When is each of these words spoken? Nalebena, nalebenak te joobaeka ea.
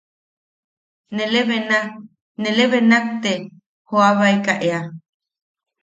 Nalebena, 1.15 1.79
nalebenak 2.43 3.05
te 3.21 3.35
joobaeka 3.89 4.61
ea. 4.69 4.85